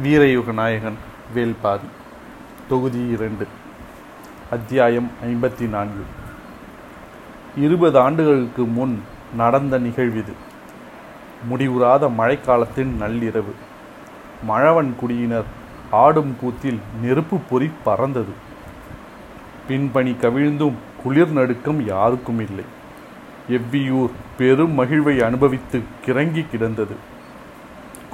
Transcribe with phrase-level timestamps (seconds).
[0.00, 0.96] வீரயுக நாயகன்
[1.34, 1.88] வேல்பாரி
[2.68, 3.46] தொகுதி இரண்டு
[4.50, 6.04] அத்தியாயம் ஐம்பத்தி நான்கு
[7.56, 9.02] இருபது ஆண்டுகளுக்கு முன்
[9.36, 10.32] நடந்த நிகழ்விது.
[11.50, 13.52] முடிவுறாத மழைக்காலத்தின் நள்ளிரவு.
[14.42, 15.44] மழவன் குடியினர்
[15.90, 18.32] ஆடும் கூத்தில் நெருப்பு பொறி பறந்தது.
[19.68, 22.64] பின்பணி கவிழ்ந்தும் குளிர் நடுக்கம் யாருக்கும் இல்லை
[23.50, 26.94] எவ்வியூர் பெரும் மகிழ்வை அனுபவித்து கிறங்கி கிடந்தது.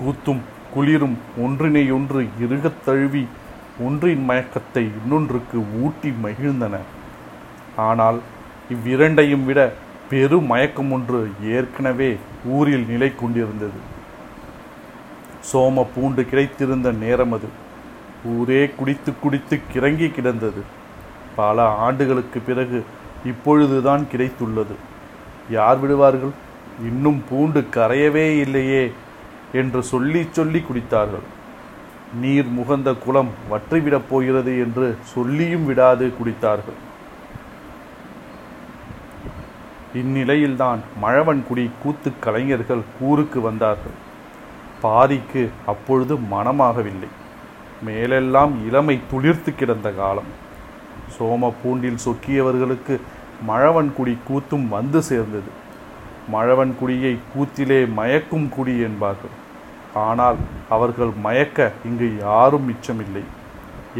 [0.00, 0.40] கூத்தும்
[0.78, 3.26] குளிரும் ஒன்றினையொன்று இறுகத் தழுவி
[3.80, 6.76] ஒன்றின் மயக்கத்தை இன்னொன்றுக்கு ஊட்டி மகிழ்ந்தன.
[7.76, 8.20] ஆனால்
[8.70, 9.72] இவ்விரண்டையும் விட
[10.10, 13.78] பெரும் மயக்கம் ஒன்று ஏற்கனவே ஊரில் நிலை கொண்டிருந்தது.
[15.52, 17.48] சோம பூண்டு கிடைத்திருந்த நேரம் அது.
[18.24, 20.62] ஊரே குடித்து குடித்து கிறங்கி கிடந்தது.
[21.36, 22.84] பல ஆண்டுகளுக்கு பிறகு
[23.24, 24.74] இப்பொழுதுதான் கிடைத்துள்ளது.
[25.50, 26.30] யார் விடுவார்கள்?
[26.82, 28.92] இன்னும் பூண்டு கரையவே இல்லையே
[29.52, 31.26] என்று சொல்லி சொல்லி குடித்தார்கள்.
[32.20, 36.78] நீர் முகந்த குளம் வற்றிவிடப் போகிறது என்று சொல்லியும் விடாது குடித்தார்கள்.
[39.94, 44.06] இந்நிலையில்தான் மழவன்குடி கூத்து கலைஞர்கள் ஊருக்கு வந்தார்கள்.
[44.82, 47.08] பாரிக்கு அப்பொழுது மனமாகவில்லை.
[47.82, 50.46] மேலெல்லாம் இளமை துளிர்த்து கிடந்த காலம்.
[51.18, 53.00] சோம பூண்டில் சொக்கியவர்களுக்கு
[53.48, 55.66] மழவன்குடி கூத்தும் வந்து சேர்ந்தது.
[56.34, 59.34] மழவன்குடியை கூத்திலே மயக்கும் குடி என்பார்கள்.
[60.06, 60.38] ஆனால்
[60.76, 63.24] அவர்கள் மயக்க இங்கு யாரும் மிச்சமில்லை.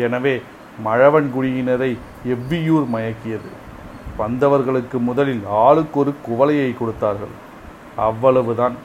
[0.06, 0.34] எனவே
[0.86, 1.92] மழவன்குடியினரை
[2.34, 3.50] எவ்வியூர் மயக்கியது?
[4.20, 7.34] வந்தவர்களுக்கு முதலில் ஆளுக்கு ஒரு குவளையை கொடுத்தார்கள்.
[8.08, 8.76] அவ்வளவுதான்.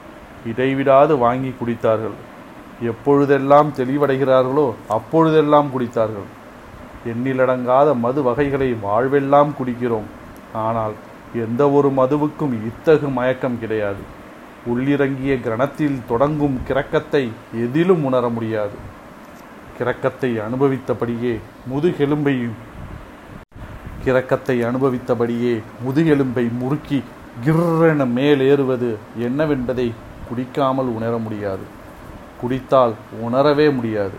[0.50, 2.16] இடைவிடாது வாங்கி குடித்தார்கள்.
[2.90, 6.28] எப்பொழுதெல்லாம் தெளிவடைகிறார்களோ அப்பொழுதெல்லாம் குடித்தார்கள்.
[7.12, 10.08] எண்ணிலடங்காத மது வகைகளை வாழ்வெல்லாம் குடிக்கிறோம்.
[10.66, 10.94] ஆனால்
[11.34, 14.02] எந்த ஒரு மதுவுக்கும் இத்தகு மயக்கம் கிடையாது.
[14.66, 18.76] உள்ளிறங்கிய கிரணத்தில் தொடங்கும் கிறக்கத்தை எதிலும் உணர முடியாது.
[19.78, 21.38] கிறக்கத்தை அனுபவித்தபடியே
[21.72, 22.56] முதுகெலும்பையும்
[24.04, 27.02] கிறக்கத்தை அனுபவித்தபடியே முதுகெலும்பை முறுக்கி
[27.44, 29.92] கிர்ரென மேலேறுவது என்னவென்பதை
[30.28, 31.64] குடிக்காமல் உணர முடியாது.
[32.40, 34.16] குடித்தால் உணரவே முடியாது.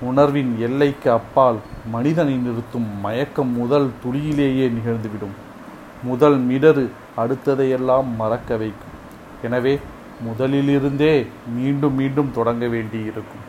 [0.00, 1.58] உணர்வின் எல்லைக்கு அப்பால்
[1.90, 5.36] மனிதனை நிறுத்தும் மயக்கம் முதல் துளியிலேயே நிகழ்ந்துவிடும்.
[6.02, 8.94] முதல் மிடரு அடுத்ததையெல்லாம் மறக்க வைக்கும்.
[9.42, 9.78] எனவே
[10.26, 13.44] முதலிலிருந்தே மீண்டும் மீண்டும் தொடங்க வேண்டியிருக்கும்.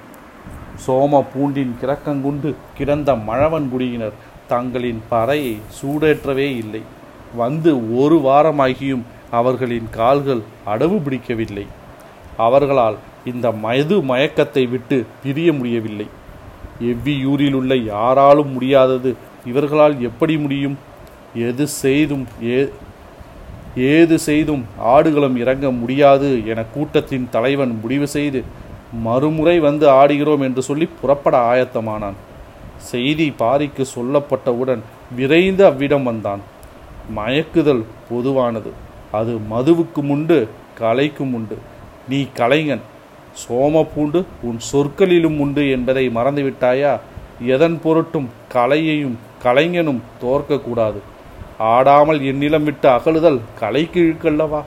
[0.88, 4.18] சோம பூண்டின் கிறக்கங்குண்டு கிடந்த மழவன்குடியினர்
[4.48, 6.82] தங்களின் பறையை சூடேற்றவே இல்லை.
[7.36, 11.68] வந்து ஒரு வாரமாகியும் அவர்களின் கால்கள் அடவு பிடிக்கவில்லை.
[12.38, 16.08] அவர்களால் இந்த மது மயக்கத்தை விட்டு பிரிய முடியவில்லை.
[16.82, 19.16] எவ்வியூரில் உள்ள யாராலும் முடியாதது
[19.46, 20.78] இவர்களால் எப்படி முடியும்?
[21.36, 22.70] எது செய்தும் ஏ
[23.76, 28.44] ஏது செய்தும் ஆடுகளம் இறங்க முடியாது என கூட்டத்தின் தலைவன் முடிவு செய்து
[28.94, 32.14] மறுமுறை வந்து ஆடுகிறோம் என்று சொல்லி புறப்பட ஆயத்தமானான்.
[32.78, 34.80] செய்தி பாரிக்கு சொல்லப்பட்டவுடன்
[35.16, 36.40] விரைந்து அவ்விடம் வந்தான்.
[37.16, 38.72] மயக்குதல் பொதுவானது.
[39.12, 40.48] அது மதுவுக்கும் உண்டு
[40.80, 41.58] கலைக்கும் உண்டு.
[42.10, 42.82] நீ கலைஞன்
[43.48, 47.00] சோம பூண்டு உன் சொற்களிலும் உண்டு என்பதை மறந்துவிட்டாயா?
[47.42, 51.00] எதன் பொருட்டும் கலையையும் கலைஞனும் தோற்கக்கூடாது.
[51.60, 54.62] ஆடாமல் என்னிடம் விட்டு அகழுதல் கலைக்கு இழுக்கல்லவா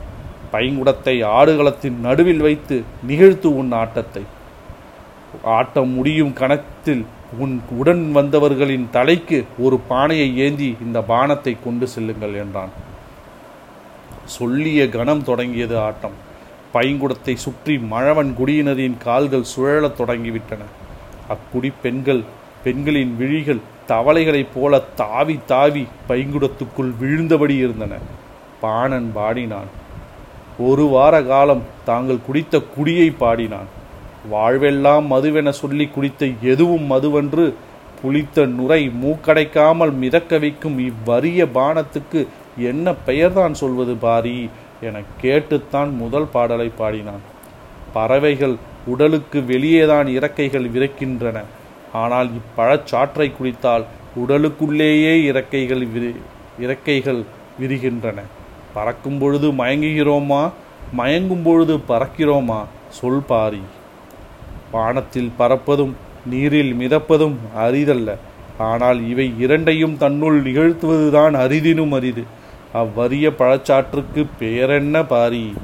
[0.52, 4.22] பைங்குடத்தை ஆடுகளத்தின் நடுவில் வைத்து நிகழ்த்து உன் ஆட்டத்தை.
[5.42, 7.04] ஆட்டம் முடியும் கணத்தில்
[7.38, 12.72] உன் உடன் வந்தவர்களின் தலைக்கு ஒரு பானையை ஏந்தி இந்த பானத்தை கொண்டு செல்லுங்கள் என்றான்.
[14.24, 16.16] சொல்லிய கணம் தொடங்கியது ஆட்டம்.
[16.74, 20.62] பைங்குடத்தை சுற்றி மழவன் குடியினரின் கால்கள் சுழலத் தொடங்கிவிட்டன.
[21.34, 22.22] அக்குடி பெண்கள்
[22.64, 27.94] பெண்களின் விழிகள் தவளைகளைப் போல தாவி தாவி பைங்குடத்துக்குள் விழுந்தபடி இருந்தன.
[28.60, 29.70] பாணன் பாடினான்.
[30.58, 33.68] ஒரு வார காலம் தாங்கள் குடித்த குடியை பாடினான்.
[34.32, 37.54] வாழ்வெல்லாம் மதுவென சொல்லி குடித்த எதுவும் மதுவென்று
[38.02, 42.26] புளித்த நுரை மூக்கடைக்காமல் மிதக்க வைக்கும் இவ்வரிய பானத்துக்கு
[42.58, 44.50] என்ன பெயர்தான் சொல்வது பாரி
[44.80, 47.22] என கேட்டுத்தான் முதல் பாடலை பாடினான்.
[47.92, 48.56] பறவைகள்
[48.86, 51.42] உடலுக்கு வெளியேதான் இறக்கைகள் விரைக்கின்றன
[51.92, 53.84] ஆனால் இப்பழச்சாற்றை குடித்தால்
[54.16, 56.14] உடலுக்குள்ளேயே இறக்கைகள் விரி
[56.60, 57.22] இறக்கைகள்
[57.60, 58.22] விரிகின்றன.
[58.74, 60.50] பறக்கும் பொழுது மயங்குகிறோமா?
[60.98, 62.64] மயங்கும் பொழுது பறக்கிறோமா?
[62.88, 63.60] சொல் பாரி.
[64.72, 65.92] வானத்தில் பறப்பதும்
[66.26, 68.16] நீரில் மிதப்பதும் அரிதல்ல.
[68.58, 72.24] ஆனால் இவை இரண்டையும் தன்னுள் நிகழ்த்துவதுதான் அரிதினும் அரிது.
[72.74, 75.54] அவ்வரிய பழச்சாற்றுக்கு பெயரென்ன பாரி?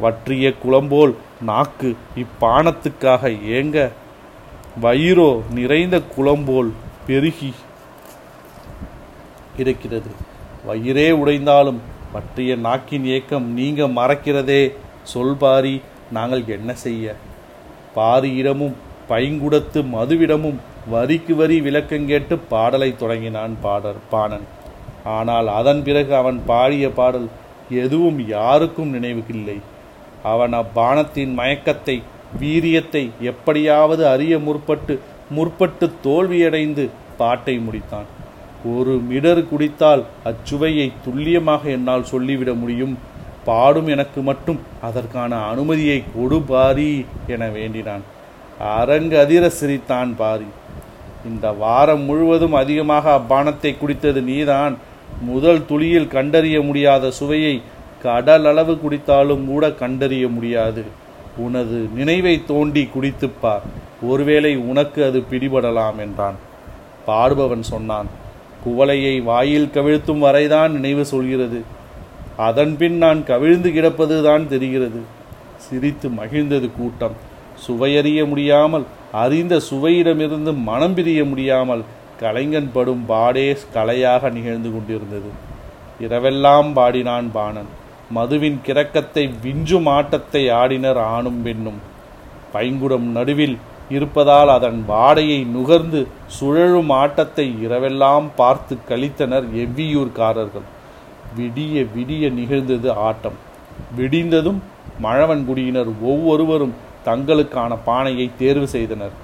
[0.00, 3.90] வற்றிய குளம்போல் நாக்கு இப்பானத்துக்காக ஏங்க?
[4.80, 6.72] வயிறோ நிறைந்த குளம்போல்
[7.06, 7.54] பெருகி
[9.56, 10.10] இருக்கிறது.
[10.66, 11.80] வயிறே உடைந்தாலும்
[12.12, 14.72] பற்றிய நாக்கின் ஏக்கம் நீங்க மறக்கிறதே.
[15.02, 17.14] சொல் பாரி நாங்கள் என்ன செய்ய?
[17.96, 18.74] பாரியிடமும்
[19.08, 20.56] பைங்குடத்து மதுவிடமும்
[20.88, 24.46] வரிக்கு வரி விளக்கம் கேட்டு பாடலைத் தொடங்கினான் பாடர் பாணன்.
[25.04, 27.28] ஆனால் அதன் பிறகு அவன் பாடிய பாடல்
[27.70, 29.60] எதுவும் யாருக்கும் நினைவுக்கில்லை.
[30.22, 32.02] அவன் அப்பானத்தின் மயக்கத்தை
[32.40, 34.94] வீரியத்தை எப்படியாவது அறிய முற்பட்டு
[35.36, 36.84] முற்பட்டு தோல்வியடைந்து
[37.16, 38.08] பாட்டை முடித்தான்.
[38.64, 42.94] ஒரு மிடர் குடித்தால் அச்சுவையை துல்லியமாக என்னால் சொல்லிவிட முடியும்.
[43.44, 48.04] பாடும் எனக்கு மட்டும் அதற்கான அனுமதியை கொடு பாரி என வேண்டினான்.
[48.58, 50.48] அரங்கு அதிர சிரித்தான் பாரி.
[51.26, 54.76] இந்த வாரம் முழுவதும் அதிகமாக அப்பானத்தை குடித்தது நீதான்.
[55.20, 57.62] முதல் துளியில் கண்டறிய முடியாத சுவையை
[58.04, 60.84] கடலளவு குடித்தாலும் கூட கண்டறிய முடியாது.
[61.36, 63.60] உனது நினைவை தோண்டி குடித்துப்பார்
[64.02, 66.34] ஒருவேளை உனக்கு அது பிடிபடலாம் என்றான்.
[67.06, 68.06] பாடுபவன் சொன்னான்
[68.66, 71.62] குவளையை வாயில் கவிழ்த்தும் வரைதான் நினைவு சொல்கிறது.
[72.36, 75.00] அதன்பின் நான் கவிழ்ந்து கிடப்பதுதான் தெரிகிறது.
[75.56, 77.30] சிரித்து மகிழ்ந்தது கூட்டம்.
[77.66, 81.82] சுவையறிய முடியாமல் அறிந்த சுவையிடமிருந்து மனம் பிரிய முடியாமல்
[82.20, 85.30] கலைஞன் படும் பாடே கலையாக நிகழ்ந்து கொண்டிருந்தது.
[86.00, 87.80] இரவெல்லாம் பாடினான் பாணன்.
[88.16, 91.80] மதுவின் கிறக்கத்தை விஞ்சும் ஆட்டத்தை ஆடினர் ஆணும் பெண்ணும்.
[92.54, 93.56] பைங்குடம் நடுவில்
[93.96, 96.00] இருப்பதால் அதன் வாடையை நுகர்ந்து
[96.36, 100.66] சுழலும் ஆட்டத்தை இரவெல்லாம் பார்த்து கழித்தனர் எவ்வியூர்காரர்கள்.
[101.38, 103.38] விடிய விடிய நிகழ்ந்தது ஆட்டம்.
[103.98, 104.60] விடிந்ததும்
[105.04, 106.74] மழவன்குடியினர் ஒவ்வொருவரும்
[107.06, 109.14] தங்களுக்கான பானையை தேர்வு செய்தனர்.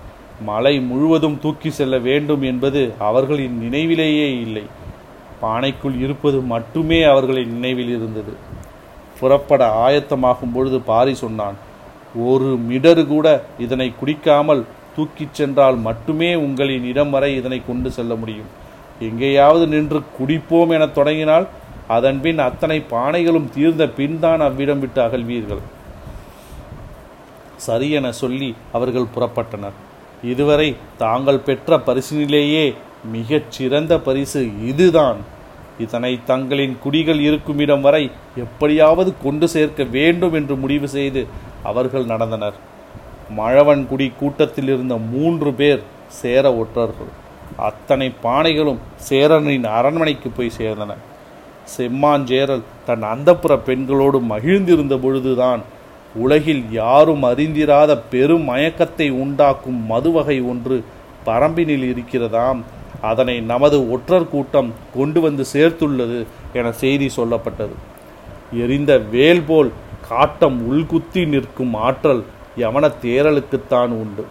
[0.48, 4.64] மலை முழுவதும் தூக்கி செல்ல வேண்டும் என்பது அவர்களின் நினைவிலேயே இல்லை.
[5.42, 8.32] பானைக்குள் இருப்பது மட்டுமே அவர்களின் நினைவில் இருந்தது.
[9.20, 11.56] புறப்பட ஆயத்தமாகும் பொழுது பாரி சொன்னான்
[12.26, 13.26] ஒரு மிடரு கூட
[13.58, 14.62] இதனை குடிக்காமல்
[14.96, 18.48] தூக்கிச் சென்றால் மட்டுமே உங்களின் இடம் வரை இதனை கொண்டு செல்ல முடியும்.
[19.08, 21.46] எங்கேயாவது நின்று குடிப்போம் என தொடங்கினால்
[21.96, 25.62] அதன்பின் அத்தனை பானைகளும் தீர்ந்த பின்தான் அவ்விடம் விட்டு அகழ்வீர்கள்
[27.66, 29.76] சரியென சொல்லி அவர்கள் புறப்பட்டனர்.
[30.32, 30.68] இதுவரை
[30.98, 32.64] தாங்கள் பெற்ற பரிசினிலேயே
[33.12, 35.20] மிகச் சிறந்த பரிசு இதுதான்.
[35.78, 38.04] இதனை தங்களின் குடிகள் இருக்கும் இடம் வரை
[38.44, 41.22] எப்படியாவது கொண்டு சேர்க்க வேண்டும் என்று முடிவு செய்து
[41.70, 42.56] அவர்கள் நடந்தனர்.
[43.38, 45.82] மழவன்குடி கூட்டத்தில் இருந்த மூன்று பேர்
[46.20, 47.12] சேர ஒற்றர்கள்.
[47.68, 50.92] அத்தனை பானைகளும் சேரனின் அரண்மனைக்கு போய் சேர்ந்தன.
[51.74, 55.62] செம்மாஞ்சேரல் தன் அந்தப்புற பெண்களோடு மகிழ்ந்திருந்த பொழுதுதான்
[56.14, 60.76] உலகில் யாரும் அறிந்திராத பெரும் மயக்கத்தை உண்டாக்கும் மதுவகை ஒன்று
[61.26, 62.60] பரம்பினில் இருக்கிறதாம்.
[63.00, 67.74] அதனை நமது ஒற்றர் கூட்டம் கொண்டு வந்து சேர்த்துள்ளது என செய்தி சொல்லப்பட்டது.
[68.52, 69.72] எரிந்த வேல் போல்
[70.08, 72.24] காட்டம் உள்குத்தி நிற்கும் ஆற்றல்
[72.56, 74.24] யவன தேரலுக்குத்தான் உண்டு.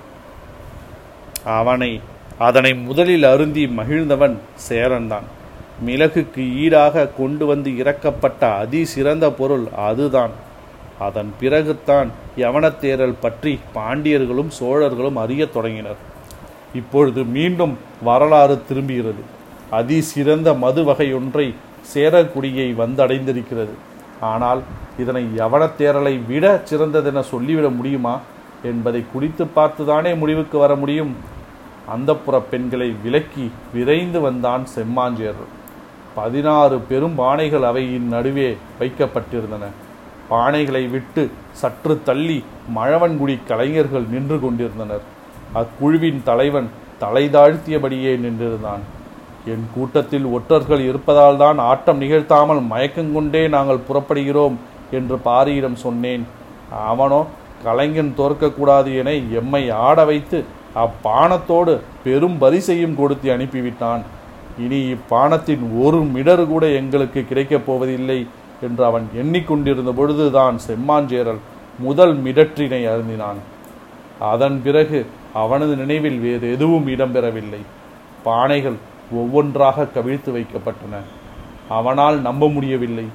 [1.44, 2.00] அவனை
[2.38, 4.38] அதனை முதலில் அருந்தி மகிழ்ந்தவன்
[4.70, 5.28] சேரன்தான்.
[5.86, 10.32] மிளகுக்கு ஈடாக கொண்டு வந்து இறக்கப்பட்ட அதி சிறந்த பொருள் அதுதான்.
[11.00, 16.16] அதன் பிறகுத்தான் யவனத்தேரல் பற்றி பாண்டியர்களும் சோழர்களும் அறியத் தொடங்கினர்.
[16.80, 19.24] இப்பொழுது மீண்டும் வரலாறு திரும்புகிறது
[19.72, 21.48] அதிசிறந்த மது வகை ஒன்றை
[21.94, 23.76] சேரக்குடியை வந்தடைந்திருக்கிறது.
[24.32, 24.62] ஆனால்
[25.02, 28.16] இதனை யவனத்தேரலை விட சிறந்ததென சொல்லிவிட முடியுமா?
[28.64, 31.12] என்பதை குடித்து பார்த்துதானே முடிவுக்கு வர முடியும்.
[31.96, 35.52] அந்தப்புற பெண்களை விலக்கி விரைந்து வந்தான் செம்மாஞ்சேரல்
[36.16, 39.66] பதினாறு பெரும் பானைகள் அவையின் நடுவே வைக்கப்பட்டிருந்தன.
[40.30, 41.24] பானைகளை விட்டு
[41.62, 42.38] சற்று தள்ளி
[42.76, 45.06] மழவன்குடி கலைஞர்கள் நின்று கொண்டிருந்தனர்.
[45.60, 46.70] அக்குழுவின் தலைவன்
[47.04, 48.84] தலை தாழ்த்தியபடியே நின்றிருந்தான்.
[49.54, 54.56] என் கூட்டத்தில் ஒற்றர்கள் இருப்பதால் தான் ஆட்டம் நிகழ்த்தாமல் மயக்கங்கொண்டே நாங்கள் புறப்படுகிறோம்
[54.98, 56.24] என்று பாரியிடம் சொன்னேன்.
[56.92, 57.22] அவனோ
[57.66, 60.40] கலைஞன் தோற்கக்கூடாது என எம்மை ஆட வைத்து
[60.84, 64.02] அப்பானத்தோடு பெரும் பரிசையும் கொடுத்து அனுப்பிவிட்டான்.
[64.64, 68.20] இனி இப்பானத்தின் ஒரு மிடர் கூட எங்களுக்கு கிடைக்கப் போவதில்லை
[68.68, 71.42] என்று அவன் எண்ணிக்கொண்டிருந்த பொழுதுதான் செம்மாஞ்சேரல்
[71.86, 73.40] முதல் மிடற்றினை அருந்தினான்.
[74.32, 75.00] அதன் பிறகு
[75.42, 77.62] அவனது நினைவில் வேறு எதுவும் இடம்பெறவில்லை.
[78.26, 78.78] பானைகள்
[79.22, 80.96] ஒவ்வொன்றாக கவிழ்த்து வைக்கப்பட்டன.
[81.78, 83.08] அவனால் நம்ப முடியவில்லை.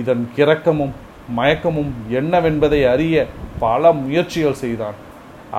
[0.00, 0.94] இதன் கிறக்கமும்
[1.38, 3.16] மயக்கமும் என்னவென்பதை அறிய
[3.64, 4.96] பல முயற்சிகள் செய்தான்.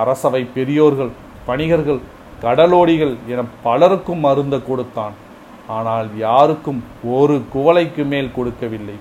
[0.02, 1.12] அரசவை பெரியோர்கள்
[1.48, 2.02] பணிகர்கள்
[2.44, 5.16] கடலோடிகள் என பலருக்கும் அருந்த கொடுத்தான்.
[5.78, 6.80] ஆனால் யாருக்கும்
[7.18, 8.98] ஒரு குவளைக்கு மேல் கொடுக்கவில்லை.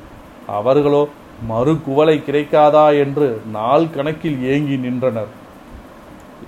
[0.58, 1.02] அவர்களோ
[1.50, 5.30] மறு குவளை கிடைக்காதா என்று நாள் கணக்கில் ஏங்கி நின்றனர்.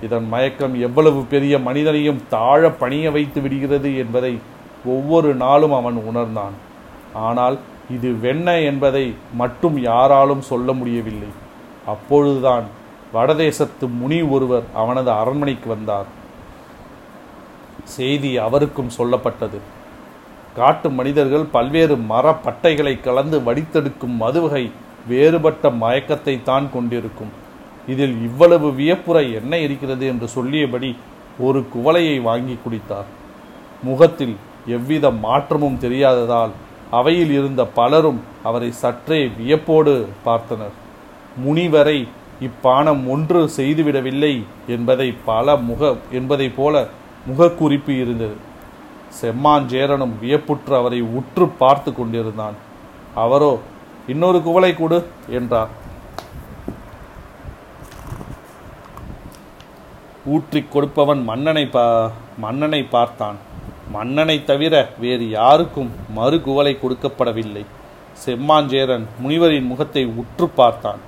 [0.05, 4.33] இதன் மயக்கம் எவ்வளவு பெரிய மனிதனையும் தாழ பணிய வைத்து விடுகிறது என்பதை
[4.93, 6.55] ஒவ்வொரு நாளும் அவன் உணர்ந்தான்.
[7.27, 7.55] ஆனால்
[7.95, 9.05] இது வெண்ண என்பதை
[9.41, 11.31] மட்டும் யாராலும் சொல்ல முடியவில்லை.
[11.93, 12.65] அப்பொழுதுதான்
[13.15, 16.07] வடதேசத்து முனி ஒருவர் அவனது அரண்மனைக்கு வந்தார்.
[17.95, 19.59] செய்தி அவருக்கும் சொல்லப்பட்டது.
[20.57, 24.63] காட்டு மனிதர்கள் பல்வேறு மரப்பட்டைகளை கலந்து வடித்தெடுக்கும் மதுவகை
[25.09, 27.33] வேறுபட்ட மயக்கத்தை தான் கொண்டிருக்கும்.
[27.87, 30.89] இதில் இவ்வளவு வியப்புற என்ன இருக்கிறது என்று சொல்லியபடி
[31.39, 33.09] ஒரு குவளையை வாங்கி குடித்தார்.
[33.83, 34.35] முகத்தில்
[34.67, 36.53] எவ்வித மாற்றமும் தெரியாததால்
[36.91, 39.93] அவையில் இருந்த பலரும் அவரை சற்றே வியப்போடு
[40.25, 40.75] பார்த்தனர்.
[41.45, 41.97] முனிவரை
[42.41, 44.33] இப்பானம் ஒன்று செய்துவிடவில்லை
[44.67, 46.87] என்பதை பல முக என்பதைப் போல
[47.29, 48.35] முகக்குறிப்பு இருந்தது.
[49.21, 52.57] செம்மாஞ்சேரனும் வியப்புற்று அவரை உற்று பார்த்து கொண்டிருந்தான்.
[53.15, 53.53] அவரோ
[54.07, 54.99] இன்னொரு குவளை கொடு
[55.29, 55.71] என்றார்.
[60.33, 61.83] ஊற்றிக் கொடுப்பவன் மன்னனை பா
[62.43, 63.37] மன்னனை பார்த்தான்.
[63.95, 67.63] மன்னனை தவிர வேறு யாருக்கும் மறு குவலை கொடுக்கப்படவில்லை.
[68.23, 71.01] செம்மாஞ்சேரன் முனிவரின் முகத்தை உற்று பார்த்தான்.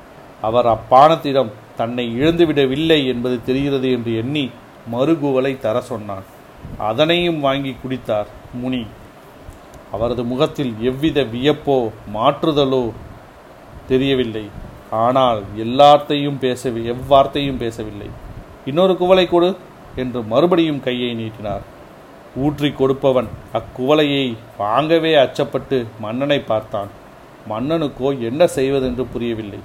[0.47, 4.45] அவர் அப்பானத்திடம் தன்னை இழந்துவிடவில்லை என்பது தெரிகிறது என்று எண்ணி
[4.93, 6.25] மறுகுவலை தர சொன்னான்.
[6.89, 8.29] அதனையும் வாங்கி குடித்தார்
[8.61, 8.83] முனி.
[9.95, 11.77] அவரது முகத்தில் எவ்வித வியப்போ
[12.15, 12.83] மாற்றுதலோ
[13.91, 14.45] தெரியவில்லை.
[15.05, 18.09] ஆனால் எல்லாத்தையும் பேச எவ்வார்த்தையும் பேசவில்லை.
[18.69, 19.49] இன்னொரு குவளை கொடு
[20.01, 21.63] என்று மறுபடியும் கையை நீட்டினார்.
[22.45, 24.25] ஊற்றி கொடுப்பவன் அக்குவளையை
[24.61, 26.91] வாங்கவே அச்சப்பட்டு மன்னனை பார்த்தான்.
[27.51, 29.61] மன்னனுக்கோ என்ன செய்வதென்று புரியவில்லை.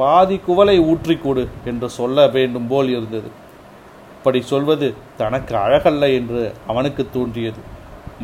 [0.00, 3.28] பாதி குவளை ஊற்றி கொடு என்று சொல்ல வேண்டும் போல் இருந்தது.
[4.16, 4.86] அப்படி சொல்வது
[5.16, 7.60] தனக்கு அழகல்ல என்று அவனுக்கு தோன்றியது.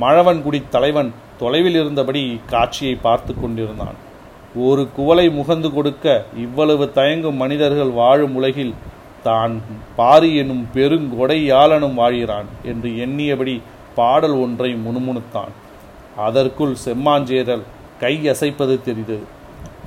[0.02, 3.98] மழவன்குடி தலைவன் தொலைவில் இருந்தபடி இக்காட்சியை பார்த்து கொண்டிருந்தான்.
[4.66, 6.06] ஒரு குவளை முகந்து கொடுக்க
[6.44, 8.72] இவ்வளவு தயங்கும் மனிதர்கள் வாழும் உலகில்
[9.24, 9.54] தான்
[9.98, 13.54] பாரி எனும் பெருங்கொடையாளனும் வாழ்கிறான் என்று எண்ணியபடி
[13.98, 15.52] பாடல் ஒன்றை முணுமுணுத்தான்.
[16.26, 17.64] அதற்குள் செம்மாஞ்சேரல்
[18.02, 19.24] கை அசைப்பது தெரிந்தது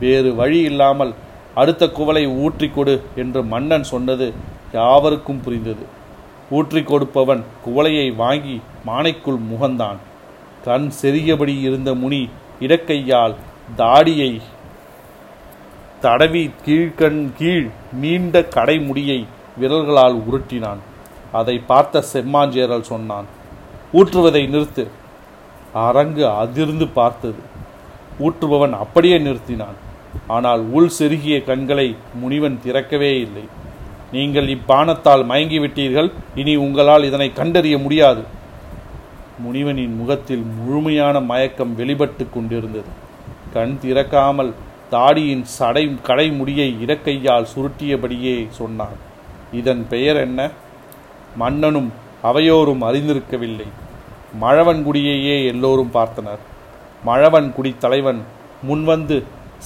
[0.01, 1.13] வேறு வழி இல்லாமல்
[1.61, 4.27] அடுத்த குவளை ஊற்றி கொடு என்று மன்னன் சொன்னது
[4.77, 5.83] யாவருக்கும் புரிந்தது.
[6.57, 8.55] ஊற்றி கொடுப்பவன் குவளையை வாங்கி
[8.87, 9.99] மானைக்குள் முகந்தான்.
[10.65, 12.21] கண் செறியபடி இருந்த முனி
[12.65, 13.35] இடக்கையால்
[13.79, 14.31] தாடியை
[16.03, 17.67] தடவி கீழ்கண் கீழ்
[18.01, 19.19] நீண்ட கடைமுடியை
[19.61, 20.81] விரல்களால் உருட்டினான்.
[21.39, 23.27] அதை பார்த்த செம்மாஞ்சேரல் சொன்னான்
[23.99, 24.83] ஊற்றுவதை நிறுத்து.
[25.85, 27.41] அரங்கு அதிர்ந்து பார்த்தது.
[28.25, 29.77] ஊற்றுபவன் அப்படியே நிறுத்தினான்.
[30.35, 31.87] ஆனால் உள் செருகிய கண்களை
[32.21, 33.45] முனிவன் திறக்கவே இல்லை.
[34.15, 36.09] நீங்கள் இப்பானத்தால் மயங்கிவிட்டீர்கள்.
[36.41, 38.23] இனி உங்களால் இதனை கண்டறிய முடியாது.
[39.45, 42.91] முனிவனின் முகத்தில் முழுமையான மயக்கம் வெளிப்பட்டு கொண்டிருந்தது.
[43.55, 44.51] கண் திறக்காமல்
[44.93, 48.97] தாடியின் சடை கடைமுடியை இடக்கையால் சுருட்டியபடியே சொன்னான்.
[49.51, 50.49] இதன் பெயர் என்ன?
[51.35, 51.89] மன்னனும்
[52.23, 53.67] அவையோரும் அறிந்திருக்கவில்லை.
[54.41, 56.43] மழவன்குடியையே எல்லோரும் பார்த்தனர்.
[57.05, 58.21] மழவன்குடி தலைவன்
[58.69, 59.17] முன்வந்து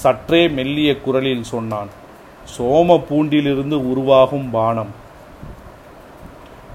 [0.03, 1.91] சற்றே மெல்லிய குரலில் சொன்னான்
[2.57, 4.91] சோம பூண்டிலிருந்து உருவாகும் பானம்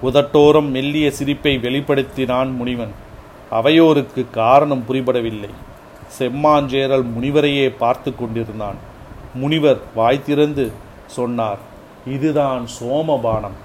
[0.02, 2.94] உதட்டோரம் மெல்லிய சிரிப்பை வெளிப்படுத்தினான் முனிவன்.
[3.50, 5.52] அவையோருக்கு காரணம் புரிபடவில்லை.
[6.18, 8.78] செம்மாஞ்சேரல் முனிவரையே பார்த்து கொண்டிருந்தான்.
[9.34, 10.72] முனிவர் வாய் திறந்து
[11.06, 11.60] சொன்னார்
[12.06, 13.58] இதுதான் சோமபானம்.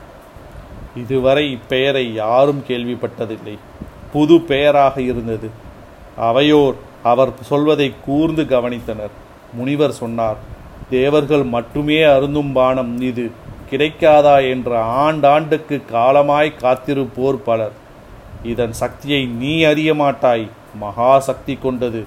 [0.96, 3.58] இதுவரை இப்பெயரை யாரும் கேள்விப்பட்டதில்லை.
[4.13, 5.50] புது பெயராக இருந்தது.
[6.18, 9.13] அவையோர் அவர் சொல்வதை கூர்ந்து கவனித்தனர்.
[9.54, 10.39] முனிவர் சொன்னார்
[10.89, 13.01] தேவர்கள் மட்டுமே அருந்தும் பானம்.
[13.01, 13.32] இது
[13.72, 14.72] கிடைக்காதா என்ற
[15.04, 17.75] ஆண்டாண்டுக்கு காலமாய் காத்திருப்போர் பலர்.
[18.44, 22.06] இதன் சக்தியை நீ அறிய மாட்டாய் மகா சக்தி கொண்டது.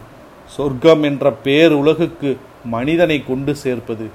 [0.57, 4.07] சொர்க்கம் என்ற பேர் உலகுக்கு மனிதனை கொண்டு சேர்ப்பது.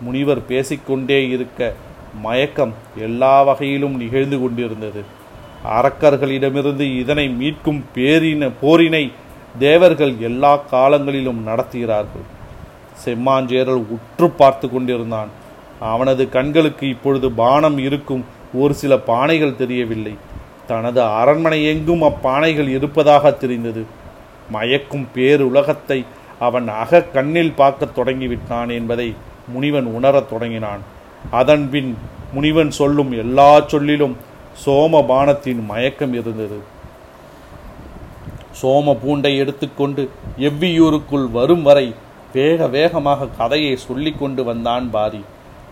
[0.00, 1.74] முனிவர் பேசிக்கொண்டே இருக்க
[2.22, 5.02] மயக்கம் எல்லா வகையிலும் நிகழ்ந்து கொண்டிருந்தது.
[5.64, 9.12] அரக்கர்களிடமிருந்து இதனை மீட்கும் பேரின போரினை
[9.58, 12.26] தேவர்கள் எல்லா காலங்களிலும் நடத்துகிறார்கள்.
[13.04, 15.28] செம்மாஞ்சேரல் உற்று பார்த்து கொண்டிருந்தான்.
[15.80, 20.14] அவனது கண்களுக்கு இப்பொழுது பானம் இருக்கும் ஒரு சில பானைகள் தெரியவில்லை.
[20.66, 23.98] தனது அரண்மனை எங்கும் அப்பானைகள் இருப்பதாக தெரிந்தது.
[24.52, 26.04] மயக்கும் பேருலகத்தை
[26.38, 29.08] அவன் அக கண்ணில் பார்க்கத் தொடங்கிவிட்டான் என்பதை
[29.48, 30.82] முனிவன் உணரத் தொடங்கினான்.
[31.30, 31.90] அதன்பின்
[32.34, 34.16] முனிவன் சொல்லும் எல்லா சொல்லிலும்
[34.64, 36.58] சோமபானத்தின் மயக்கம் இருந்தது.
[38.62, 40.02] சோம பூண்டை எடுத்துக்கொண்டு
[40.38, 41.94] எவ்வியூருக்குள் வரும் வரை
[42.32, 45.24] வேக வேகமாக கதையை சொல்லி கொண்டு வந்தான் பாரி.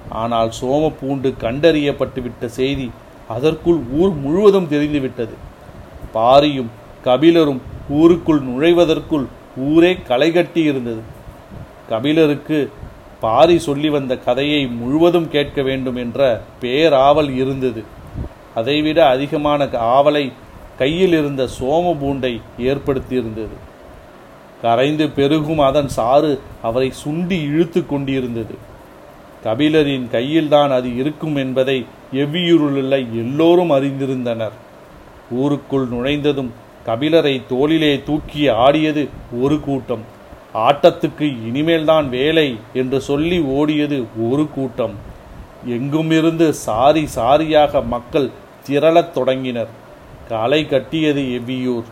[0.09, 2.91] ஆனால் சோம பூண்டு கண்டறியப்பட்டுவிட்ட செய்தி
[3.29, 5.35] அதற்குள் ஊர் முழுவதும் தெரிந்துவிட்டது.
[6.15, 6.71] பாரியும்
[7.05, 9.27] கபிலரும் ஊருக்குள் நுழைவதற்குள்
[9.57, 11.01] ஊரே களைகட்டி இருந்தது.
[11.89, 12.71] கபிலருக்கு
[13.21, 17.85] பாரி சொல்லி வந்த கதையை முழுவதும் கேட்க வேண்டும் என்ற பேராவல் இருந்தது.
[18.55, 20.33] அதைவிட அதிகமான ஆவலை
[20.79, 23.57] கையில் இருந்த சோம பூண்டை ஏற்படுத்தியிருந்தது.
[24.63, 28.55] கரைந்து பெருகும் அதன் சாறு அவரை சுண்டி இழுத்து கொண்டிருந்தது.
[29.45, 34.57] கபிலரின் கையில்தான் அது இருக்கும் என்பதை எவ்வியூருள்ள எல்லோரும் அறிந்திருந்தனர்.
[35.31, 36.51] ஊருக்குள் நுழைந்ததும்
[36.89, 39.09] கபிலரை தோளிலே தூக்கி ஆடியது
[39.41, 40.05] ஒரு கூட்டம்.
[40.55, 44.95] ஆட்டத்துக்கு இனிமேல்தான் வேலை என்று சொல்லி ஓடியது ஒரு கூட்டம்.
[45.65, 48.31] எங்குமிருந்து சாரி சாரியாக மக்கள்
[48.69, 49.69] திரளத் தொடங்கினர்.
[50.29, 51.85] களை கட்டியது எவ்வியூர்.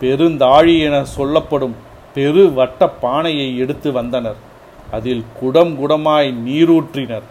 [0.00, 1.74] பெருந்தாழி என சொல்லப்படும்
[2.14, 4.36] பெரு வட்ட பானையை எடுத்து வந்தனர்.
[4.90, 7.26] அதில் குடம் குடமாய் நீரூற்றினர்.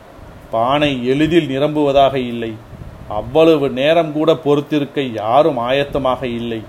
[0.51, 2.53] பானை எளிதில் நிரம்புவதாக இல்லை.
[3.07, 6.61] அவ்வளவு நேரம் கூட பொறுத்திருக்க யாரும் ஆயத்தமாக இல்லை.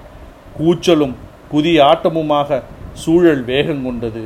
[0.59, 1.15] கூச்சலும்
[1.51, 2.63] புதிய ஆட்டமுமாக
[2.93, 4.23] சூழல் வேகம் கொண்டது.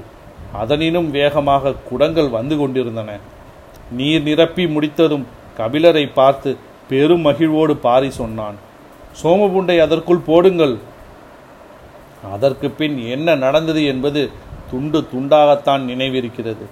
[0.52, 3.10] அதனினும் வேகமாக குடங்கள் வந்து கொண்டிருந்தன.
[3.98, 5.26] நீர் நிரப்பி முடித்ததும்
[5.58, 6.56] கபிலரை பார்த்து
[6.88, 8.56] பெரும் மகிழ்வோடு பாரி சொன்னான்
[9.22, 10.76] சோமபுண்டை அதற்குள் போடுங்கள்.
[12.34, 14.30] அதற்கு பின் என்ன நடந்தது என்பது
[14.70, 16.64] துண்டு துண்டாகத்தான் நினைவிருக்கிறது.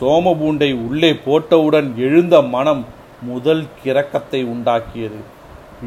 [0.00, 2.84] சோமபூண்டை உள்ளே போட்டவுடன் எழுந்த மனம்
[3.30, 5.20] முதல் கிறக்கத்தை உண்டாக்கியது.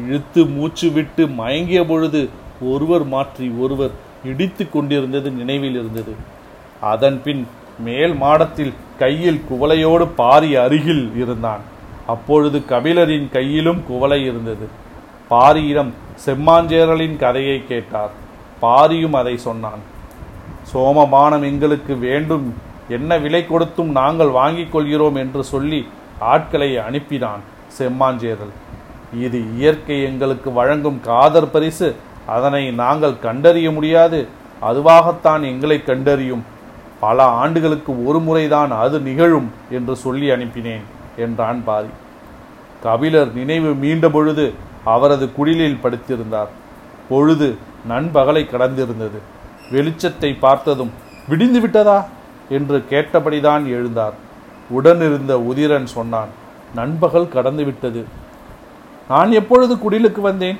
[0.02, 2.20] இழுத்து மூச்சு விட்டு மயங்கிய பொழுது
[2.72, 3.94] ஒருவர் மாற்றி ஒருவர்
[4.30, 6.12] இடித்து கொண்டிருந்தது நினைவில் இருந்தது.
[6.92, 7.42] அதன் பின்
[7.86, 11.62] மேல் மாடத்தில் கையில் குவளையோடு பாரி அருகில் இருந்தான்.
[12.06, 14.66] அப்பொழுது கபிலரின் கையிலும் குவளை இருந்தது.
[15.30, 15.90] பாரியிடம்
[16.24, 18.12] செம்மாஞ்சேரலின் கதையை கேட்டார்.
[18.62, 19.82] பாரியும் அதை சொன்னான்.
[20.72, 22.46] சோமபானம் எங்களுக்கு வேண்டும்.
[22.96, 25.80] என்ன விலை கொடுத்தும் நாங்கள் வாங்கிக் கொள்கிறோம் என்று சொல்லி
[26.18, 27.40] ஆட்களை அனுப்பினான்
[27.78, 28.54] செம்மாஞ்சேரல்
[29.18, 31.94] இது இயற்கை எங்களுக்கு வழங்கும் காதர் பரிசு.
[32.26, 34.26] அதனை நாங்கள் கண்டறிய முடியாது.
[34.62, 36.44] அதுவாகத்தான் எங்களை கண்டறியும்.
[37.00, 40.82] பல ஆண்டுகளுக்கு ஒரு முறைதான் அது நிகழும் என்று சொல்லி அனுப்பினேன்
[41.16, 41.86] என்றான் பாரி.
[42.82, 46.48] கபிலர் நினைவு மீண்ட பொழுது அவரது குடிலில் படுத்திருந்தார்.
[47.08, 47.56] பொழுது
[47.88, 49.18] நண்பகலை கடந்திருந்தது.
[49.72, 50.92] வெளிச்சத்தை பார்த்ததும்
[51.28, 52.08] விடிந்து விட்டதா?
[52.48, 54.12] என்று கேட்டபடிதான் எழுந்தார்.
[54.76, 56.32] உடனிருந்த உதிரன் சொன்னான்
[56.74, 58.02] நண்பகல் கடந்து விட்டது
[59.10, 60.58] நான் எப்பொழுது குடிலுக்கு வந்தேன்?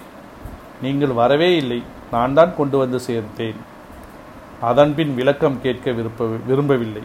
[0.83, 3.59] நீங்கள் வரவே இல்லை நான் தான் கொண்டு வந்து சேர்த்தேன்.
[4.69, 7.03] அதன்பின் விளக்கம் கேட்க விருப்ப விரும்பவில்லை.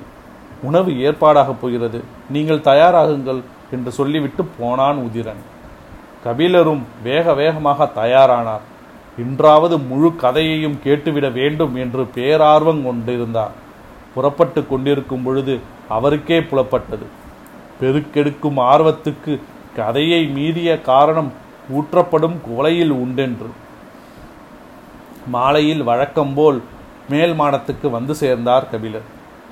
[0.62, 3.42] உணவு ஏற்பாடாகப் போகிறது நீங்கள் தயாராகுங்கள்
[3.72, 5.42] என்று சொல்லிவிட்டு போனான் உதிரன்.
[6.26, 8.64] கபிலரும் வேக வேகமாக தயாரானார்.
[9.24, 13.54] இன்றாவது முழு கதையையும் கேட்டுவிட வேண்டும் என்று பேரார்வம் கொண்டிருந்தார்.
[14.14, 15.56] புறப்பட்டு கொண்டிருக்கும் பொழுது
[15.98, 17.06] அவருக்கே புலப்பட்டது.
[17.82, 19.34] பெருக்கெடுக்கும் ஆர்வத்துக்கு
[19.76, 21.32] கதையை மீறிய காரணம்
[21.76, 23.50] ஊற்றப்படும் குவளையில் உண்டென்று.
[25.28, 26.60] மாலையில் வழக்கம்போல்
[27.10, 29.08] மேல் மாடத்துக்கு வந்து சேர்ந்தார் கபிலர்.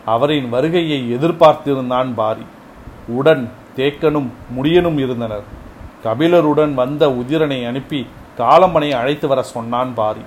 [0.06, 2.46] அவரின் வருகையை எதிர்பார்த்திருந்தான் பாரி.
[3.08, 5.46] உடன் தேக்கனும் முடியனும் இருந்தனர்.
[6.04, 10.24] கபிலருடன் வந்த உதிரனை அனுப்பி காலம்பனை அழைத்து வர சொன்னான் பாரி.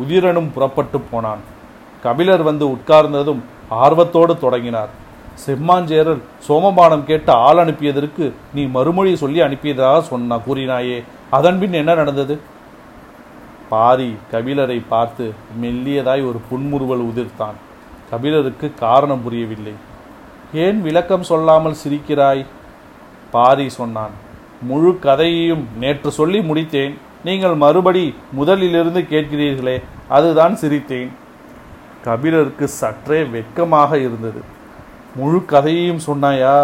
[0.00, 1.42] உதிரனும் புறப்பட்டு போனான்.
[2.02, 5.04] கபிலர் வந்து உட்கார்ந்ததும் ஆர்வத்தோடு தொடங்கினார்.
[5.44, 11.02] செம்மாஞ்சேரல் சோமபானம் கேட்டு ஆள் அனுப்பியதற்கு நீ மறுமொழி சொல்லி அனுப்பியதாக சொன்ன கூறினாயே.
[11.30, 12.38] அதன்பின் என்ன நடந்தது?
[13.68, 17.56] பாரி கபிலரை பார்த்து மெல்லியதாய் ஒரு புன்முறுவல் உதிர்த்தான்.
[18.10, 19.72] கபிலருக்கு காரணம் புரியவில்லை.
[20.54, 22.46] ஏன் விளக்கம் சொல்லாமல் சிரிக்கிறாய்?
[23.30, 24.10] பாரி சொன்னான்.
[24.62, 26.94] முழு கதையையும் நேற்று சொல்லி முடித்தேன்.
[27.24, 31.08] நீங்கள் மறுபடி முதலிலிருந்து கேட்கிறீர்களே அதுதான் சிரித்தேன்.
[32.04, 34.54] கபிலருக்கு சற்றே வெட்கமாக இருந்தது.
[35.18, 36.56] முழு கதையையும் சொன்னாயா?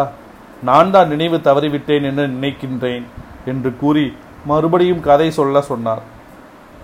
[0.69, 3.05] நான் தான் நினைவு தவறிவிட்டேன் என்று நினைக்கின்றேன்
[3.53, 4.07] என்று கூறி
[4.51, 6.03] மறுபடியும் கதை சொல்ல சொன்னார்.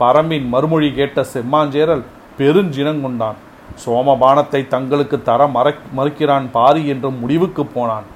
[0.01, 2.05] பரம்பின் மறுமொழி கேட்ட செம்மாஞ்சேரல்
[2.39, 3.39] பெருஞ்சினங்கொண்டான்
[3.85, 8.07] சோமபானத்தை தங்களுக்கு தர மற மறுக்கிறான் பாரி என்று முடிவுக்கு போனான்.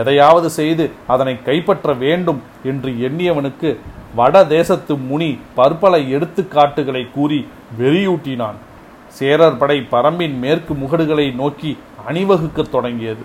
[0.00, 3.70] எதையாவது செய்து அதனை கைப்பற்ற வேண்டும் என்று எண்ணியவனுக்கு
[4.18, 7.38] வட தேசத்து முனி பற்பல எடுத்துக்காட்டுகளை கூறி
[7.80, 8.58] வெறியூட்டினான்.
[9.18, 11.72] சேரர் படை பரம்பின் மேற்கு முகடுகளை நோக்கி
[12.08, 13.22] அணிவகுக்கத் தொடங்கியது.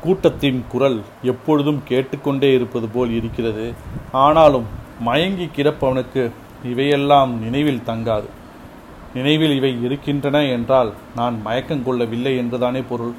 [0.00, 3.74] கூட்டத்தின் குரல் எப்பொழுதும் கேட்டுக்கொண்டே இருப்பது போல் இருக்கிறது.
[4.12, 4.64] ஆனாலும்
[5.00, 6.30] மயங்கி கிடப்பவனுக்கு
[6.64, 8.24] இவையெல்லாம் நினைவில் தங்காது.
[9.14, 13.12] நினைவில் இவை இருக்கின்றன என்றால் நான் மயக்கம் கொள்ளவில்லை என்றுதானே பொருள்.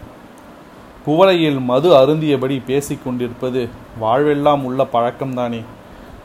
[1.05, 3.69] குவளையில் மது அருந்தியபடி பேசிக்கொண்டிருப்பது
[4.01, 5.63] வாழ்வெல்லாம் உள்ள பழக்கம்தானே.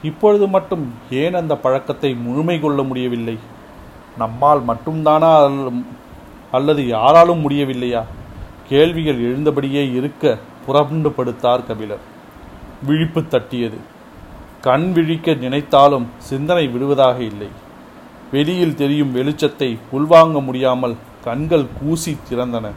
[0.03, 3.39] இப்பொழுது மட்டும் ஏன் அந்த பழக்கத்தை முழுமை கொள்ள முடியவில்லை?
[4.19, 5.33] நம்மால் மட்டும்தானா
[6.53, 8.05] அல்லது யாராலும் முடியவில்லையா?
[8.69, 12.11] கேள்விகள் எழுந்தபடியே இருக்க புறம்பு படுத்தார் கபிலர்.
[12.87, 13.77] விழிப்பு தட்டியது.
[14.61, 17.49] கண் விழிக்க நினைத்தாலும் சிந்தனை விடுவதாக இல்லை.
[18.33, 22.71] வெளியில் தெரியும் வெளிச்சத்தை உள்வாங்க முடியாமல் கண்கள் கூசி திறந்தன.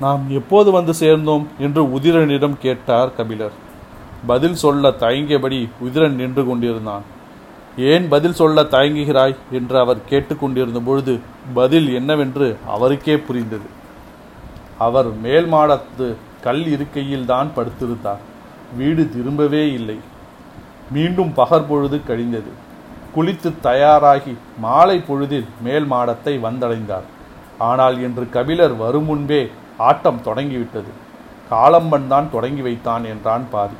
[0.00, 3.52] நாம் எப்போது வந்து சேர்ந்தோம் என்று உதிரனிடம் கேட்டார் கபிலர்.
[4.26, 7.02] பதில் சொல்ல தயங்கியபடி உதிரன் நின்று கொண்டிருந்தான்.
[7.76, 9.36] ஏன் பதில் சொல்ல தயங்குகிறாய்?
[9.50, 11.20] என்று அவர் கேட்டுக்கொண்டிருந்த பொழுது
[11.54, 13.68] பதில் என்னவென்று அவருக்கே புரிந்தது.
[14.78, 18.22] அவர் மேல் மாடத்து கல் இருக்கையில் தான் படுத்திருந்தார்.
[18.76, 19.98] வீடு திரும்பவே இல்லை.
[20.90, 22.50] மீண்டும் பகற்பொழுது கழிந்தது.
[23.16, 27.04] குளித்து தயாராகி மாலை பொழுதில் மேல் மாடத்தை வந்தடைந்தார்.
[27.58, 30.90] ஆனால் இன்று கபிலர் வரும் முன்பே ஆட்டம் தொடங்கிவிட்டது.
[31.50, 33.74] காளம்பன் தான் தொடங்கி வைத்தான் என்றான் பாரி.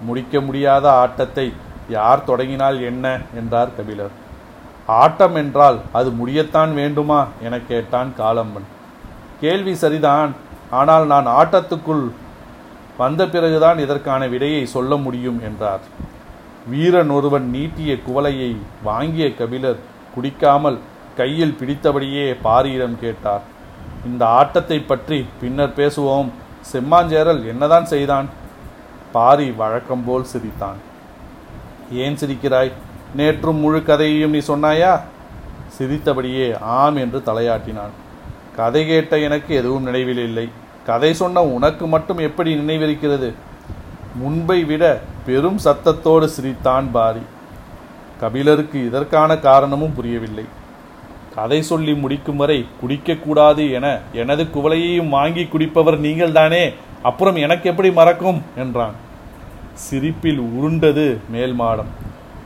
[0.00, 1.52] முடிக்க முடியாத ஆட்டத்தை
[1.88, 3.20] யார் தொடங்கினால் என்ன?
[3.34, 4.10] என்றார் கபிலர்.
[4.86, 7.26] ஆட்டம் என்றால் அது முடியத்தான் வேண்டுமா?
[7.42, 8.66] என கேட்டான் காலம்பன்.
[9.40, 10.34] கேள்வி சரிதான்.
[10.70, 12.10] ஆனால் நான் ஆட்டத்துக்குள்
[12.96, 15.80] வந்த பிறகுதான் இதற்கான விடையை சொல்ல முடியும் என்றார்.
[16.68, 19.78] வீரன் ஒருவன் நீட்டிய குவலையை வாங்கிய கபிலர்
[20.14, 20.78] குடிக்காமல்
[21.16, 23.40] கையில் பிடித்தபடியே பாரியிடம் கேட்டார்.
[24.06, 26.28] இந்த ஆட்டத்தை பற்றி பின்னர் பேசுவோம்.
[26.72, 28.28] செம்மாஞ்சேரல் என்னதான் செய்தான்?
[29.12, 30.92] பாரி வழக்கம்போல் சிரித்தான்.
[31.92, 32.72] ஏன் சிரிக்கிறாய்?
[33.16, 35.00] நேற்றும் முழு கதையையும் நீ சொன்னாயா?
[35.68, 37.92] சிரித்தபடியே ஆம் என்று தலையாட்டினான்.
[38.56, 40.48] கதை கேட்ட எனக்கு எதுவும் நினைவில் இல்லை.
[40.86, 43.32] கதை சொன்ன உனக்கு மட்டும் எப்படி நினைவிருக்கிறது?
[44.14, 47.20] முன்பை விட பெரும் சத்தத்தோடு சிரித்தான் பாரி.
[48.20, 50.44] கபிலருக்கு இதற்கான காரணமும் புரியவில்லை.
[51.34, 56.72] கதை சொல்லி முடிக்கும் வரை குடிக்கக்கூடாது என எனது குவளையையும் வாங்கி குடிப்பவர் நீங்கள்தானே?
[57.02, 58.42] அப்புறம் எனக்கு எப்படி மறக்கும்?
[58.56, 58.92] என்றான்.
[59.74, 61.92] சிரிப்பில் உருண்டது மேல் மாடம்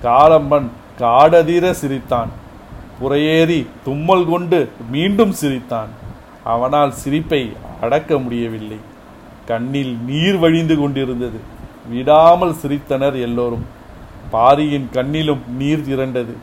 [0.02, 2.28] காலம்பன் காடதிர சிரித்தான்.
[3.00, 5.88] புறையேறி தும்மல் கொண்டு மீண்டும் சிரித்தான்.
[6.44, 8.76] அவனால் சிரிப்பை அடக்க முடியவில்லை.
[9.46, 11.40] கண்ணில் நீர் வழிந்து கொண்டிருந்தது.
[11.90, 13.66] விடாமல் சிரித்தனர் எல்லோரும்.
[14.30, 16.34] பாரியின் கண்ணிலும் நீர் திரண்டது.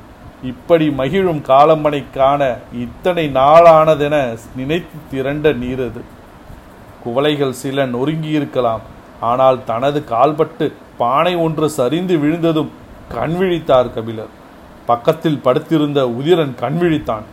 [0.43, 6.01] இப்படி மகிழும் காலம்பனை காண இத்தனை நாளானதென நினைத்து திரண்ட நீர் அது.
[7.05, 8.81] குவளைகள் சில நொறுங்கியிருக்கலாம்.
[9.31, 10.65] ஆனால் தனது கால்பட்டு
[11.01, 12.71] பானை ஒன்று சரிந்து விழுந்ததும்
[13.15, 14.31] கண்விழித்தார் கபிலர்.
[14.89, 17.25] பக்கத்தில் படுத்திருந்த உதிரன் கண் விழித்தான்.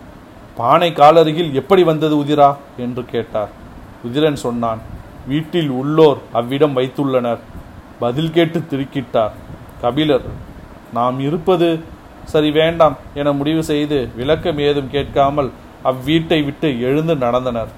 [0.59, 2.51] பானை காலருகில் எப்படி வந்தது உதிரா?
[2.85, 3.53] என்று கேட்டார்.
[4.07, 4.81] உதிரன் சொன்னான்
[5.31, 7.43] வீட்டில் உள்ளோர் அவ்விடம் வைத்துள்ளனர்.
[8.03, 9.35] பதில் கேட்டு திருக்கிட்டார்.
[9.83, 10.27] கபிலர்
[10.99, 11.69] நாம் இருப்பது
[12.33, 15.51] சரி வேண்டாம் என முடிவு செய்து விளக்கம் ஏதும் கேட்காமல்
[15.91, 17.73] அவ்வீட்டை விட்டு எழுந்து நடந்தனர்.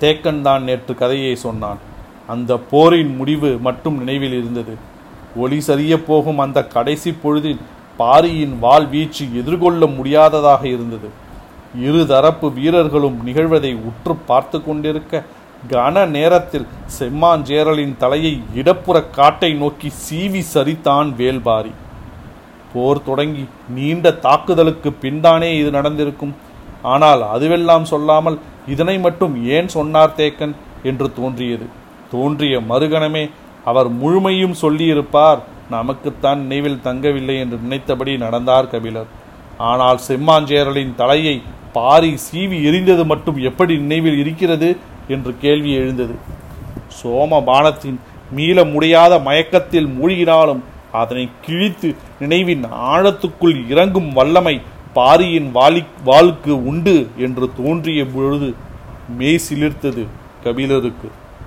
[0.00, 1.80] தேக்கன் தான் நேற்று கதையை சொன்னான்.
[2.34, 4.74] அந்த போரின் முடிவு மட்டும் நினைவில் இருந்தது.
[5.36, 7.60] ஒளி சரிய போகும் அந்த கடைசி பொழுதில்
[7.96, 11.08] பாரியின் வாள் வீச்சு எதிர்கொள்ள முடியாததாக இருந்தது.
[11.86, 15.22] இரு தரப்பு வீரர்களும் நிகழ்வதை உற்று பார்த்து கொண்டிருக்க
[15.70, 16.66] கன நேரத்தில்
[16.98, 21.72] செம்மாஞ்சேரலின் தலையை இடப்புற காட்டை நோக்கி சீவி சரித்தான் வேல்பாரி.
[22.72, 23.44] போர் தொடங்கி
[23.76, 26.34] நீண்ட தாக்குதலுக்கு பின்தானே இது நடந்திருக்கும்.
[26.82, 30.54] ஆனால் அதுவெல்லாம் சொல்லாமல் இதனை மட்டும் ஏன் சொன்னார் தேக்கன்?
[30.82, 31.66] என்று தோன்றியது.
[32.10, 33.24] தோன்றிய மறுகணமே
[33.70, 35.40] அவர் முழுமையும் சொல்லியிருப்பார்.
[35.74, 39.10] நமக்குத்தான் நினைவில் தங்கவில்லை என்று நினைத்தபடி நடந்தார் கபிலர்.
[39.70, 41.36] ஆனால் செம்மாஞ்சேரலின் தலையை
[41.72, 44.70] பாரி சீவி எரிந்தது மட்டும் எப்படி நினைவில் இருக்கிறது
[45.14, 46.14] என்று கேள்வி எழுந்தது.
[46.98, 47.98] சோம பானத்தின்
[48.36, 50.62] மீள முடியாத மயக்கத்தில் மூழ்கினாலும்
[51.00, 51.88] அதனை கிழித்து
[52.20, 54.56] நினைவின் ஆழத்துக்குள் இறங்கும் வல்லமை
[54.96, 56.96] பாரியின் வாலி வாளுக்கு உண்டு
[57.26, 58.48] என்று தோன்றிய பொழுது
[59.18, 60.04] மெய் சிலிர்த்தது
[60.44, 61.08] கபிலருக்கு.